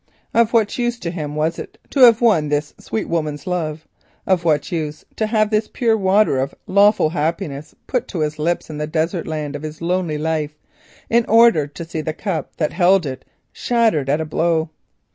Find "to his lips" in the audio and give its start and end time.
8.07-8.71